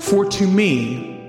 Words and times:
For 0.00 0.24
to 0.24 0.46
me, 0.46 1.20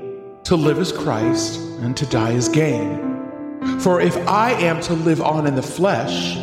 to 0.45 0.55
live 0.55 0.79
is 0.79 0.91
Christ, 0.91 1.59
and 1.81 1.95
to 1.97 2.05
die 2.05 2.31
is 2.31 2.49
gain. 2.49 3.79
For 3.79 4.01
if 4.01 4.17
I 4.27 4.53
am 4.53 4.81
to 4.81 4.93
live 4.93 5.21
on 5.21 5.45
in 5.45 5.55
the 5.55 5.61
flesh, 5.61 6.35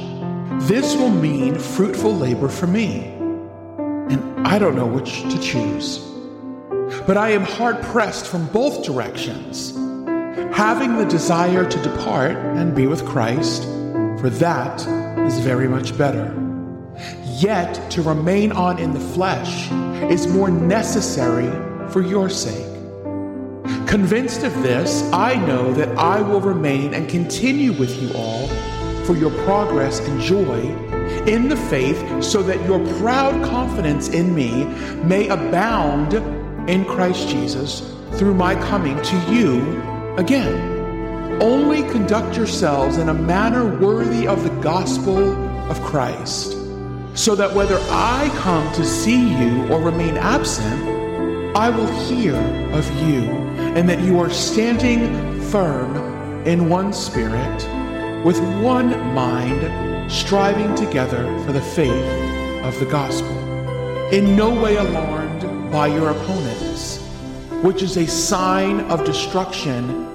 this 0.68 0.94
will 0.94 1.10
mean 1.10 1.58
fruitful 1.58 2.14
labor 2.14 2.48
for 2.48 2.66
me. 2.66 3.04
And 4.08 4.46
I 4.46 4.58
don't 4.58 4.76
know 4.76 4.86
which 4.86 5.22
to 5.22 5.40
choose. 5.40 5.98
But 7.06 7.16
I 7.16 7.30
am 7.30 7.42
hard 7.42 7.82
pressed 7.82 8.26
from 8.26 8.46
both 8.48 8.84
directions, 8.84 9.72
having 10.54 10.96
the 10.96 11.06
desire 11.06 11.68
to 11.68 11.82
depart 11.82 12.36
and 12.36 12.74
be 12.74 12.86
with 12.86 13.04
Christ, 13.04 13.64
for 14.20 14.30
that 14.30 14.80
is 15.26 15.40
very 15.40 15.68
much 15.68 15.96
better. 15.98 16.47
Yet 17.38 17.90
to 17.92 18.02
remain 18.02 18.50
on 18.50 18.80
in 18.80 18.92
the 18.92 19.00
flesh 19.00 19.70
is 20.10 20.26
more 20.26 20.50
necessary 20.50 21.48
for 21.90 22.02
your 22.02 22.28
sake. 22.28 22.66
Convinced 23.86 24.42
of 24.42 24.52
this, 24.62 25.08
I 25.12 25.36
know 25.46 25.72
that 25.74 25.96
I 25.96 26.20
will 26.20 26.40
remain 26.40 26.94
and 26.94 27.08
continue 27.08 27.72
with 27.72 28.02
you 28.02 28.12
all 28.14 28.48
for 29.04 29.14
your 29.14 29.30
progress 29.44 30.00
and 30.00 30.20
joy 30.20 30.60
in 31.26 31.48
the 31.48 31.56
faith, 31.56 32.22
so 32.22 32.42
that 32.42 32.60
your 32.66 32.84
proud 32.98 33.42
confidence 33.44 34.08
in 34.08 34.34
me 34.34 34.64
may 35.04 35.28
abound 35.28 36.14
in 36.68 36.84
Christ 36.86 37.28
Jesus 37.28 37.80
through 38.14 38.34
my 38.34 38.56
coming 38.56 39.00
to 39.00 39.32
you 39.32 39.80
again. 40.16 41.40
Only 41.40 41.82
conduct 41.90 42.36
yourselves 42.36 42.96
in 42.96 43.08
a 43.08 43.14
manner 43.14 43.78
worthy 43.78 44.26
of 44.26 44.42
the 44.42 44.50
gospel 44.60 45.32
of 45.70 45.80
Christ, 45.82 46.57
so 47.14 47.34
that 47.34 47.54
whether 47.54 47.78
I 47.90 48.30
come 48.36 48.72
to 48.74 48.84
see 48.84 49.36
you 49.38 49.66
or 49.72 49.80
remain 49.80 50.16
absent, 50.16 50.98
I 51.56 51.70
will 51.70 51.86
hear 52.06 52.36
of 52.72 52.86
you, 53.02 53.24
and 53.74 53.88
that 53.88 54.00
you 54.00 54.20
are 54.20 54.30
standing 54.30 55.40
firm 55.50 55.96
in 56.46 56.68
one 56.68 56.92
spirit 56.92 58.24
with 58.24 58.38
one 58.62 58.90
mind, 59.14 60.10
striving 60.10 60.74
together 60.74 61.24
for 61.44 61.52
the 61.52 61.60
faith 61.60 62.64
of 62.64 62.78
the 62.78 62.86
gospel. 62.86 63.36
In 64.12 64.36
no 64.36 64.50
way 64.50 64.76
alarmed 64.76 65.70
by 65.72 65.88
your 65.88 66.10
opponents, 66.10 67.02
which 67.62 67.82
is 67.82 67.96
a 67.96 68.06
sign 68.06 68.80
of 68.90 69.04
destruction 69.04 70.06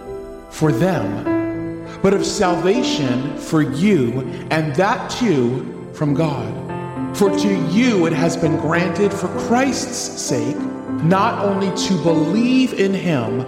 for 0.50 0.72
them, 0.72 1.86
but 2.02 2.14
of 2.14 2.26
salvation 2.26 3.38
for 3.38 3.62
you, 3.62 4.22
and 4.50 4.76
that 4.76 5.12
too 5.12 5.92
from 5.94 6.14
God. 6.14 6.73
For 7.16 7.30
to 7.30 7.70
you 7.70 8.08
it 8.08 8.14
has 8.14 8.36
been 8.36 8.58
granted 8.58 9.14
for 9.14 9.28
Christ's 9.48 10.22
sake 10.22 10.58
not 11.04 11.46
only 11.46 11.76
to 11.88 12.02
believe 12.02 12.74
in 12.74 12.94
him, 12.94 13.46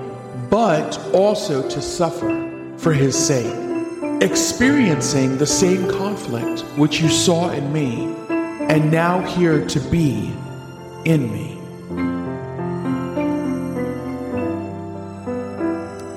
but 0.50 1.00
also 1.14 1.68
to 1.70 1.82
suffer 1.82 2.76
for 2.78 2.94
his 2.94 3.18
sake 3.18 3.66
experiencing 4.22 5.38
the 5.38 5.48
same 5.48 5.90
conflict 5.90 6.62
which 6.78 7.02
you 7.02 7.10
saw 7.10 7.50
in 7.52 7.72
me, 7.74 8.06
and 8.30 8.92
now 8.92 9.22
hear 9.22 9.66
to 9.68 9.80
be 9.92 10.32
in 11.04 11.32
me. 11.32 11.60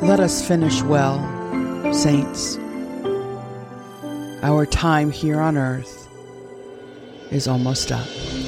Let 0.06 0.20
us 0.20 0.46
finish 0.46 0.82
well, 0.82 1.18
saints. 1.92 2.56
Our 4.42 4.64
time 4.64 5.10
here 5.10 5.40
on 5.40 5.56
earth 5.58 6.07
is 7.30 7.46
almost 7.48 7.92
up. 7.92 8.47